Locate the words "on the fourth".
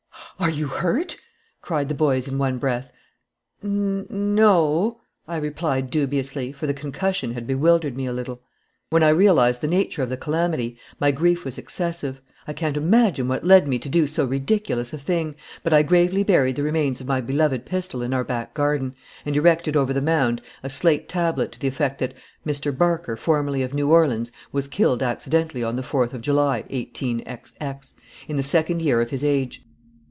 25.63-26.15